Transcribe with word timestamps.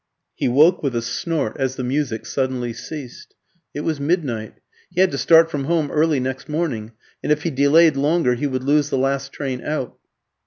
He 0.33 0.47
woke 0.47 0.81
with 0.81 0.95
a 0.95 1.01
snort 1.03 1.57
as 1.59 1.75
the 1.75 1.83
music 1.83 2.25
suddenly 2.25 2.73
ceased. 2.73 3.35
It 3.71 3.81
was 3.81 3.99
midnight. 3.99 4.55
He 4.89 4.99
had 4.99 5.11
to 5.11 5.17
start 5.19 5.51
from 5.51 5.65
home 5.65 5.91
early 5.91 6.19
next 6.19 6.49
morning, 6.49 6.93
and 7.21 7.31
if 7.31 7.43
he 7.43 7.51
delayed 7.51 7.95
longer 7.95 8.33
he 8.33 8.47
would 8.47 8.63
lose 8.63 8.89
the 8.89 8.97
last 8.97 9.31
train 9.31 9.61
out. 9.63 9.95